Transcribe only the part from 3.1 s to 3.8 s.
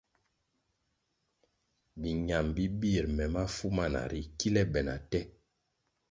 me mafu